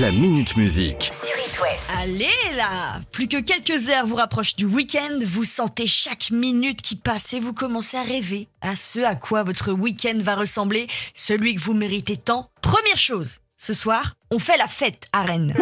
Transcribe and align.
La 0.00 0.10
Minute 0.12 0.56
Musique. 0.56 1.10
sur 1.12 1.36
It 1.46 1.60
West. 1.60 1.90
Allez 1.98 2.54
là 2.54 3.00
Plus 3.10 3.26
que 3.26 3.38
quelques 3.40 3.88
heures 3.88 4.06
vous 4.06 4.16
rapprochent 4.16 4.54
du 4.54 4.64
week-end, 4.64 5.18
vous 5.24 5.44
sentez 5.44 5.86
chaque 5.86 6.30
minute 6.30 6.82
qui 6.82 6.94
passe 6.94 7.32
et 7.32 7.40
vous 7.40 7.52
commencez 7.54 7.96
à 7.96 8.02
rêver 8.02 8.48
à 8.60 8.76
ce 8.76 9.00
à 9.00 9.14
quoi 9.14 9.42
votre 9.42 9.72
week-end 9.72 10.18
va 10.18 10.34
ressembler, 10.34 10.86
celui 11.14 11.54
que 11.54 11.60
vous 11.60 11.74
méritez 11.74 12.16
tant. 12.16 12.50
Première 12.60 12.98
chose, 12.98 13.38
ce 13.56 13.74
soir, 13.74 14.14
on 14.30 14.38
fait 14.38 14.56
la 14.56 14.68
fête 14.68 15.08
à 15.12 15.22
Rennes. 15.22 15.56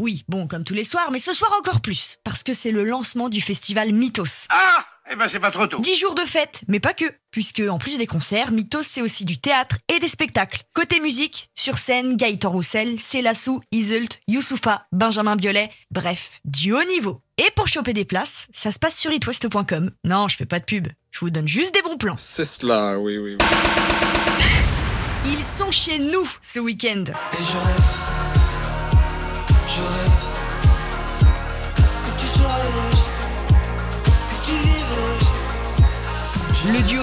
Oui, 0.00 0.24
bon, 0.28 0.46
comme 0.46 0.64
tous 0.64 0.74
les 0.74 0.84
soirs, 0.84 1.10
mais 1.10 1.18
ce 1.18 1.34
soir 1.34 1.52
encore 1.58 1.80
plus, 1.80 2.18
parce 2.22 2.42
que 2.42 2.54
c'est 2.54 2.72
le 2.72 2.84
lancement 2.84 3.28
du 3.28 3.40
festival 3.40 3.92
Mythos. 3.92 4.46
Ah 4.50 4.84
Eh 5.08 5.14
ben 5.14 5.28
c'est 5.28 5.38
pas 5.38 5.52
trop 5.52 5.66
tôt. 5.68 5.78
10 5.78 5.94
jours 5.94 6.14
de 6.16 6.22
fête, 6.22 6.62
mais 6.66 6.80
pas 6.80 6.92
que, 6.92 7.04
puisque 7.30 7.62
en 7.70 7.78
plus 7.78 7.96
des 7.96 8.08
concerts, 8.08 8.50
Mythos 8.50 8.82
c'est 8.82 9.02
aussi 9.02 9.24
du 9.24 9.38
théâtre 9.38 9.76
et 9.94 10.00
des 10.00 10.08
spectacles. 10.08 10.62
Côté 10.74 10.98
musique, 10.98 11.48
sur 11.54 11.78
scène, 11.78 12.16
Gaëtan 12.16 12.50
Roussel, 12.50 12.98
Célassou, 12.98 13.60
Iselt, 13.70 14.18
Youssoufa, 14.26 14.86
Benjamin 14.90 15.36
Biolay, 15.36 15.70
bref, 15.92 16.40
du 16.44 16.72
haut 16.72 16.84
niveau. 16.84 17.20
Et 17.38 17.48
pour 17.54 17.68
choper 17.68 17.92
des 17.92 18.04
places, 18.04 18.48
ça 18.52 18.72
se 18.72 18.80
passe 18.80 18.98
sur 18.98 19.12
itwest.com. 19.12 19.92
Non, 20.04 20.26
je 20.26 20.36
fais 20.36 20.46
pas 20.46 20.58
de 20.58 20.64
pub, 20.64 20.88
je 21.12 21.20
vous 21.20 21.30
donne 21.30 21.46
juste 21.46 21.72
des 21.72 21.82
bons 21.82 21.98
plans. 21.98 22.16
C'est 22.18 22.44
cela, 22.44 22.98
oui, 22.98 23.16
oui, 23.16 23.36
oui. 23.40 23.46
Ils 25.26 25.44
sont 25.44 25.70
chez 25.70 25.98
nous 26.00 26.28
ce 26.40 26.58
week-end. 26.58 27.04
Et 27.04 27.42
je 27.42 27.56
rêve, 27.58 28.15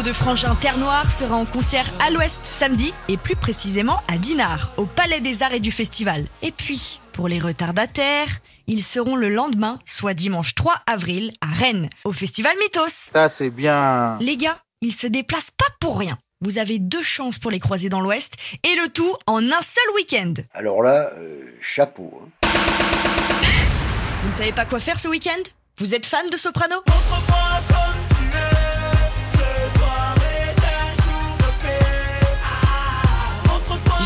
de 0.03 0.11
frangins 0.13 0.55
Terre 0.55 0.77
Noire 0.77 1.11
sera 1.11 1.35
en 1.35 1.45
concert 1.45 1.89
à 2.05 2.09
l'Ouest 2.09 2.41
samedi 2.43 2.93
et 3.07 3.17
plus 3.17 3.35
précisément 3.35 4.01
à 4.07 4.17
Dinard, 4.17 4.71
au 4.77 4.85
Palais 4.85 5.21
des 5.21 5.43
Arts 5.43 5.53
et 5.53 5.59
du 5.59 5.71
Festival. 5.71 6.25
Et 6.41 6.51
puis, 6.51 6.99
pour 7.13 7.27
les 7.27 7.39
retardataires, 7.39 8.27
ils 8.67 8.83
seront 8.83 9.15
le 9.15 9.29
lendemain, 9.29 9.79
soit 9.85 10.13
dimanche 10.13 10.55
3 10.55 10.75
avril, 10.87 11.31
à 11.41 11.47
Rennes, 11.47 11.89
au 12.03 12.11
Festival 12.11 12.53
Mythos. 12.59 13.11
Ça, 13.13 13.29
c'est 13.35 13.49
bien. 13.49 14.17
Les 14.19 14.35
gars, 14.37 14.57
ils 14.81 14.93
se 14.93 15.07
déplacent 15.07 15.51
pas 15.51 15.67
pour 15.79 15.97
rien. 15.99 16.17
Vous 16.41 16.57
avez 16.57 16.79
deux 16.79 17.03
chances 17.03 17.39
pour 17.39 17.51
les 17.51 17.59
croiser 17.59 17.87
dans 17.89 18.01
l'Ouest 18.01 18.33
et 18.63 18.75
le 18.75 18.89
tout 18.89 19.15
en 19.27 19.37
un 19.51 19.61
seul 19.61 19.83
week-end. 19.95 20.33
Alors 20.53 20.83
là, 20.83 21.11
euh, 21.17 21.39
chapeau. 21.61 22.21
hein. 22.43 22.47
Vous 24.23 24.29
ne 24.29 24.33
savez 24.35 24.51
pas 24.51 24.65
quoi 24.65 24.79
faire 24.79 24.99
ce 24.99 25.07
week-end? 25.07 25.41
Vous 25.77 25.93
êtes 25.95 26.05
fan 26.05 26.29
de 26.29 26.37
Soprano? 26.37 26.75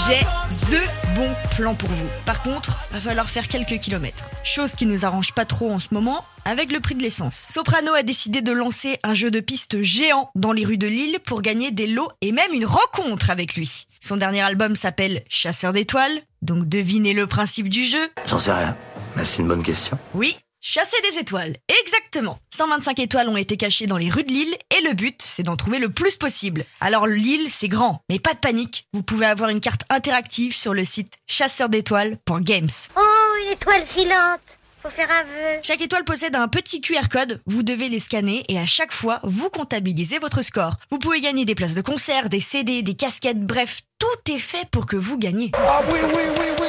J'ai 0.07 0.21
THE 0.49 1.15
bon 1.15 1.29
plan 1.57 1.75
pour 1.75 1.89
vous. 1.89 2.07
Par 2.25 2.41
contre, 2.41 2.77
va 2.91 3.01
falloir 3.01 3.29
faire 3.29 3.49
quelques 3.49 3.77
kilomètres. 3.77 4.29
Chose 4.41 4.73
qui 4.73 4.85
nous 4.85 5.03
arrange 5.03 5.33
pas 5.33 5.43
trop 5.43 5.69
en 5.69 5.79
ce 5.79 5.89
moment 5.91 6.23
avec 6.45 6.71
le 6.71 6.79
prix 6.79 6.95
de 6.95 7.03
l'essence. 7.03 7.45
Soprano 7.49 7.91
a 7.93 8.03
décidé 8.03 8.41
de 8.41 8.53
lancer 8.53 8.99
un 9.03 9.13
jeu 9.13 9.31
de 9.31 9.41
piste 9.41 9.81
géant 9.81 10.29
dans 10.35 10.53
les 10.53 10.63
rues 10.63 10.77
de 10.77 10.87
Lille 10.87 11.19
pour 11.25 11.41
gagner 11.41 11.71
des 11.71 11.87
lots 11.87 12.09
et 12.21 12.31
même 12.31 12.53
une 12.53 12.65
rencontre 12.65 13.31
avec 13.31 13.55
lui. 13.55 13.87
Son 13.99 14.15
dernier 14.15 14.39
album 14.39 14.77
s'appelle 14.77 15.23
Chasseur 15.27 15.73
d'étoiles, 15.73 16.21
donc 16.41 16.69
devinez 16.69 17.11
le 17.11 17.27
principe 17.27 17.67
du 17.67 17.83
jeu. 17.83 18.09
J'en 18.27 18.39
sais 18.39 18.53
rien. 18.53 18.77
Mais 19.17 19.25
c'est 19.25 19.41
une 19.41 19.49
bonne 19.49 19.63
question. 19.63 19.99
Oui, 20.13 20.37
chasser 20.59 20.97
des 21.09 21.19
étoiles, 21.19 21.55
exactement. 21.81 22.39
125 22.53 22.99
étoiles 22.99 23.29
ont 23.29 23.37
été 23.37 23.57
cachées 23.57 23.85
dans 23.85 23.97
les 23.97 24.09
rues 24.09 24.23
de 24.23 24.29
Lille 24.31 24.55
et 24.77 24.81
le 24.81 24.93
but, 24.93 25.21
c'est 25.21 25.43
d'en 25.43 25.55
trouver 25.55 25.79
le 25.79 25.89
plus 25.89 26.17
possible. 26.17 26.65
Alors 26.79 27.07
Lille, 27.07 27.49
c'est 27.49 27.67
grand, 27.67 28.01
mais 28.09 28.19
pas 28.19 28.33
de 28.33 28.39
panique, 28.39 28.87
vous 28.93 29.03
pouvez 29.03 29.25
avoir 29.25 29.49
une 29.49 29.61
carte 29.61 29.83
interactive 29.89 30.53
sur 30.55 30.73
le 30.73 30.85
site 30.85 31.13
chasseurdétoiles.games. 31.27 32.69
Oh, 32.95 33.01
une 33.45 33.53
étoile 33.53 33.83
filante. 33.85 34.59
Faut 34.81 34.89
faire 34.89 35.09
un 35.09 35.23
vœu. 35.23 35.59
Chaque 35.63 35.81
étoile 35.81 36.03
possède 36.03 36.35
un 36.35 36.47
petit 36.47 36.81
QR 36.81 37.09
code, 37.09 37.41
vous 37.47 37.63
devez 37.63 37.89
les 37.89 37.99
scanner 37.99 38.43
et 38.47 38.59
à 38.59 38.65
chaque 38.65 38.91
fois, 38.93 39.19
vous 39.23 39.49
comptabilisez 39.49 40.19
votre 40.19 40.43
score. 40.43 40.75
Vous 40.91 40.99
pouvez 40.99 41.19
gagner 41.19 41.45
des 41.45 41.55
places 41.55 41.73
de 41.73 41.81
concert, 41.81 42.29
des 42.29 42.41
CD, 42.41 42.83
des 42.83 42.95
casquettes, 42.95 43.41
bref, 43.41 43.81
tout 43.97 44.31
est 44.31 44.37
fait 44.37 44.69
pour 44.69 44.85
que 44.85 44.95
vous 44.95 45.17
gagniez. 45.17 45.51
Ah 45.55 45.81
oui, 45.91 45.99
oui, 46.03 46.09
oui, 46.13 46.13
oui, 46.15 46.33
oui, 46.37 46.45
oui, 46.47 46.53
oui. 46.61 46.66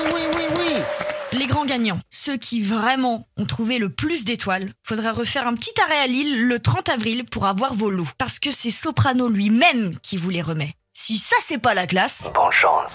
Les 1.33 1.47
grands 1.47 1.67
gagnants, 1.67 2.01
ceux 2.11 2.37
qui 2.39 2.63
vraiment 2.63 3.27
ont 3.37 3.45
trouvé 3.45 3.79
le 3.79 3.91
plus 3.91 4.25
d'étoiles, 4.25 4.73
faudra 4.83 5.13
refaire 5.13 5.47
un 5.47 5.55
petit 5.55 5.73
arrêt 5.85 5.99
à 5.99 6.07
Lille 6.07 6.47
le 6.47 6.59
30 6.59 6.89
avril 6.89 7.25
pour 7.25 7.47
avoir 7.47 7.75
vos 7.75 7.91
lots. 7.91 8.09
Parce 8.17 8.39
que 8.39 8.51
c'est 8.51 8.71
Soprano 8.71 9.29
lui-même 9.29 9.99
qui 10.03 10.17
vous 10.17 10.31
les 10.31 10.41
remet. 10.43 10.73
Si 10.95 11.19
ça 11.19 11.37
c'est 11.43 11.59
pas 11.59 11.75
la 11.75 11.87
classe, 11.87 12.31
Bonne 12.35 12.51
chance. 12.51 12.91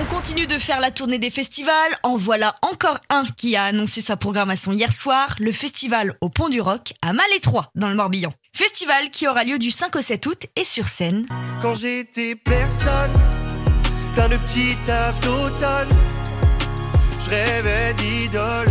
on 0.00 0.04
continue 0.06 0.46
de 0.48 0.58
faire 0.58 0.80
la 0.80 0.90
tournée 0.90 1.18
des 1.20 1.30
festivals. 1.30 1.74
En 2.02 2.16
voilà 2.16 2.54
encore 2.62 2.98
un 3.10 3.24
qui 3.36 3.54
a 3.56 3.64
annoncé 3.64 4.00
sa 4.00 4.16
programmation 4.16 4.72
hier 4.72 4.92
soir, 4.92 5.36
le 5.38 5.52
festival 5.52 6.14
au 6.20 6.28
Pont 6.30 6.48
du 6.48 6.60
Roc 6.60 6.92
à 7.00 7.12
Malétroit 7.12 7.70
dans 7.76 7.88
le 7.88 7.94
Morbihan. 7.94 8.32
Festival 8.52 9.10
qui 9.10 9.26
aura 9.28 9.44
lieu 9.44 9.58
du 9.58 9.70
5 9.70 9.94
au 9.96 10.00
7 10.00 10.26
août 10.26 10.46
et 10.56 10.64
sur 10.64 10.88
scène. 10.88 11.26
Quand 11.62 11.74
j'étais 11.74 12.34
personne, 12.34 13.12
plein 14.14 14.28
de 14.28 14.36
petits 14.36 14.76
tafs 14.86 15.18
d'automne, 15.20 15.88
je 17.24 17.30
rêvais 17.30 17.94
d'idole, 17.94 18.68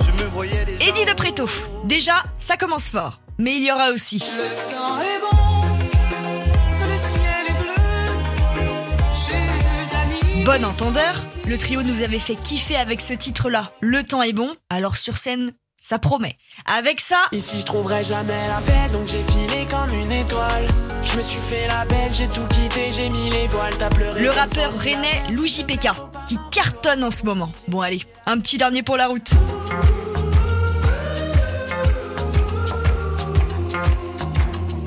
je 0.00 0.24
me 0.24 0.28
voyais 0.30 0.64
déjà. 0.64 0.84
Eddie 0.88 1.04
de 1.04 1.14
Préto. 1.14 1.48
Déjà, 1.84 2.22
ça 2.38 2.56
commence 2.56 2.88
fort. 2.88 3.20
Mais 3.38 3.56
il 3.56 3.64
y 3.64 3.70
aura 3.70 3.90
aussi 3.90 4.22
Le 4.36 4.44
temps 4.72 4.98
est 5.00 5.20
bon, 5.20 5.36
le 6.80 6.98
ciel 7.08 7.46
est 7.48 7.62
bleu, 7.62 7.74
j'ai 9.26 9.32
deux 9.42 10.34
amis. 10.34 10.44
Bon 10.44 10.64
entendeur, 10.64 11.22
le 11.46 11.58
trio 11.58 11.82
nous 11.82 12.02
avait 12.02 12.18
fait 12.18 12.34
kiffer 12.34 12.76
avec 12.76 13.02
ce 13.02 13.12
titre-là. 13.12 13.72
Le 13.80 14.02
temps 14.02 14.22
est 14.22 14.32
bon, 14.32 14.54
alors 14.70 14.96
sur 14.96 15.18
scène, 15.18 15.52
ça 15.78 15.98
promet. 15.98 16.36
Avec 16.64 17.00
ça, 17.00 17.16
Ici 17.32 17.60
je 17.60 17.64
trouverai 17.64 18.02
jamais 18.02 18.48
la 18.48 18.60
paix 18.60 18.92
donc 18.92 19.08
j'ai 19.08 19.22
filé 19.32 19.66
comme 19.66 19.92
une 19.98 20.10
étoile 20.10 20.66
Je 21.02 21.16
me 21.16 21.22
suis 21.22 21.38
fait 21.38 21.66
la 21.66 21.84
belle, 21.84 22.12
j'ai 22.12 22.28
tout 22.28 22.46
quitté, 22.48 22.90
j'ai 22.90 23.08
mis 23.08 23.30
les 23.30 23.46
voiles, 23.46 23.76
t'as 23.76 23.90
pleuré 23.90 24.20
le 24.20 24.30
rappeur 24.30 24.72
rennais 24.74 25.22
Lou 25.30 25.46
JPK, 25.46 25.88
qui 26.26 26.38
cartonne 26.50 27.04
en 27.04 27.10
ce 27.10 27.24
moment. 27.24 27.50
Bon 27.68 27.80
allez, 27.80 28.02
un 28.26 28.38
petit 28.38 28.58
dernier 28.58 28.82
pour 28.82 28.96
la 28.96 29.08
route. 29.08 29.32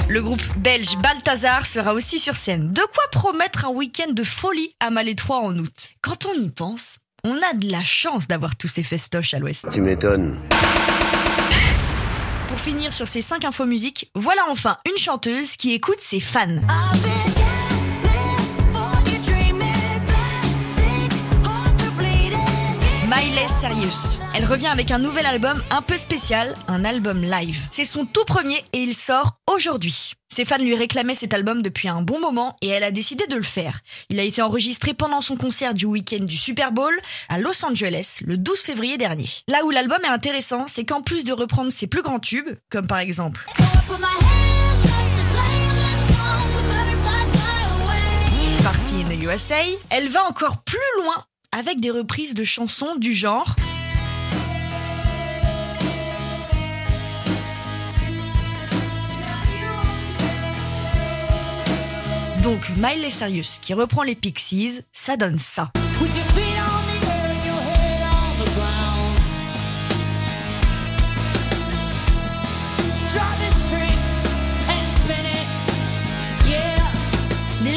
Le 0.09 0.23
groupe 0.23 0.41
belge 0.57 0.97
Balthazar 0.97 1.67
sera 1.67 1.93
aussi 1.93 2.19
sur 2.19 2.35
scène. 2.35 2.73
De 2.73 2.81
quoi 2.81 3.03
promettre 3.11 3.65
un 3.65 3.69
week-end 3.69 4.11
de 4.11 4.23
folie 4.23 4.73
à 4.79 4.89
Malétroit 4.89 5.37
en 5.37 5.55
août. 5.55 5.91
Quand 6.01 6.25
on 6.25 6.33
y 6.33 6.49
pense, 6.49 6.97
on 7.23 7.35
a 7.35 7.53
de 7.53 7.71
la 7.71 7.83
chance 7.83 8.27
d'avoir 8.27 8.55
tous 8.55 8.67
ces 8.67 8.83
festoches 8.83 9.33
à 9.33 9.39
l'ouest. 9.39 9.65
Tu 9.71 9.81
m'étonnes. 9.81 10.39
Pour 12.47 12.59
finir 12.59 12.91
sur 12.91 13.07
ces 13.07 13.21
5 13.21 13.45
infos 13.45 13.65
musique, 13.65 14.09
voilà 14.15 14.41
enfin 14.49 14.77
une 14.89 14.97
chanteuse 14.97 15.55
qui 15.55 15.73
écoute 15.73 15.99
ses 15.99 16.19
fans. 16.19 16.57
Miley 23.09 23.47
Cyrus. 23.47 24.19
Elle 24.35 24.45
revient 24.45 24.67
avec 24.67 24.91
un 24.91 24.99
nouvel 24.99 25.25
album 25.25 25.63
un 25.71 25.81
peu 25.81 25.97
spécial, 25.97 26.53
un 26.67 26.85
album 26.85 27.23
live. 27.23 27.57
C'est 27.71 27.83
son 27.83 28.05
tout 28.05 28.23
premier 28.25 28.63
et 28.71 28.83
il 28.83 28.93
sort 28.93 29.33
aujourd'hui. 29.51 30.13
Ses 30.29 30.45
fans 30.45 30.59
lui 30.59 30.75
réclamaient 30.75 31.15
cet 31.15 31.33
album 31.33 31.63
depuis 31.63 31.87
un 31.87 32.03
bon 32.03 32.19
moment 32.19 32.55
et 32.61 32.67
elle 32.67 32.83
a 32.83 32.91
décidé 32.91 33.25
de 33.25 33.35
le 33.35 33.41
faire. 33.41 33.79
Il 34.09 34.19
a 34.19 34.23
été 34.23 34.43
enregistré 34.43 34.93
pendant 34.93 35.21
son 35.21 35.37
concert 35.37 35.73
du 35.73 35.85
week-end 35.85 36.23
du 36.23 36.37
Super 36.37 36.71
Bowl 36.71 36.93
à 37.29 37.39
Los 37.39 37.65
Angeles 37.65 38.19
le 38.21 38.37
12 38.37 38.59
février 38.59 38.99
dernier. 38.99 39.29
Là 39.47 39.65
où 39.65 39.71
l'album 39.71 39.99
est 40.03 40.09
intéressant, 40.09 40.67
c'est 40.67 40.85
qu'en 40.85 41.01
plus 41.01 41.23
de 41.23 41.33
reprendre 41.33 41.71
ses 41.71 41.87
plus 41.87 42.03
grands 42.03 42.19
tubes, 42.19 42.49
comme 42.69 42.85
par 42.85 42.99
exemple 42.99 43.43
USA, 49.29 49.55
elle 49.89 50.07
va 50.09 50.23
encore 50.25 50.63
plus 50.63 50.77
loin 51.03 51.15
avec 51.51 51.79
des 51.79 51.91
reprises 51.91 52.33
de 52.33 52.43
chansons 52.43 52.95
du 52.95 53.13
genre 53.13 53.55
Donc 62.43 62.69
Miley 62.77 63.09
Cyrus 63.09 63.59
qui 63.61 63.73
reprend 63.73 64.03
les 64.03 64.15
Pixies, 64.15 64.81
ça 64.91 65.17
donne 65.17 65.37
ça. 65.37 65.71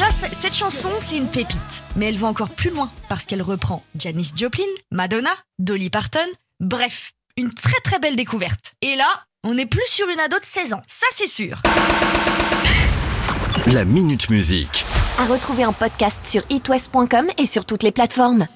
Déjà, 0.02 0.10
cette 0.32 0.54
chanson, 0.54 0.88
c'est 0.98 1.16
une 1.16 1.28
pépite. 1.28 1.84
Mais 1.94 2.06
elle 2.06 2.16
va 2.16 2.26
encore 2.26 2.48
plus 2.48 2.70
loin 2.70 2.90
parce 3.08 3.24
qu'elle 3.24 3.42
reprend 3.42 3.84
Janis 3.96 4.32
Joplin, 4.34 4.64
Madonna, 4.90 5.30
Dolly 5.60 5.90
Parton, 5.90 6.26
bref, 6.58 7.12
une 7.36 7.54
très 7.54 7.78
très 7.84 8.00
belle 8.00 8.16
découverte. 8.16 8.72
Et 8.82 8.96
là, 8.96 9.06
on 9.44 9.54
n'est 9.54 9.66
plus 9.66 9.86
sur 9.86 10.08
une 10.08 10.18
ado 10.18 10.38
de 10.38 10.44
16 10.44 10.72
ans, 10.72 10.82
ça 10.88 11.06
c'est 11.12 11.28
sûr. 11.28 11.62
La 13.66 13.84
Minute 13.84 14.28
Musique. 14.28 14.84
À 15.18 15.26
retrouver 15.26 15.64
en 15.66 15.72
podcast 15.72 16.18
sur 16.24 16.42
itwest.com 16.50 17.28
et 17.38 17.46
sur 17.46 17.64
toutes 17.64 17.84
les 17.84 17.92
plateformes. 17.92 18.48